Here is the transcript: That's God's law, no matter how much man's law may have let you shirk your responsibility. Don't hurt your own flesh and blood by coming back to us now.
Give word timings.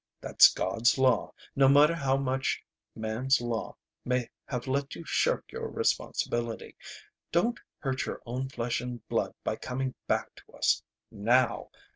That's 0.19 0.51
God's 0.51 0.97
law, 0.97 1.31
no 1.55 1.67
matter 1.67 1.93
how 1.93 2.17
much 2.17 2.63
man's 2.95 3.39
law 3.39 3.77
may 4.03 4.31
have 4.47 4.65
let 4.65 4.95
you 4.95 5.03
shirk 5.05 5.51
your 5.51 5.67
responsibility. 5.69 6.75
Don't 7.31 7.59
hurt 7.77 8.07
your 8.07 8.19
own 8.25 8.49
flesh 8.49 8.81
and 8.81 9.07
blood 9.09 9.35
by 9.43 9.57
coming 9.57 9.93
back 10.07 10.33
to 10.37 10.53
us 10.55 10.81
now. 11.11 11.69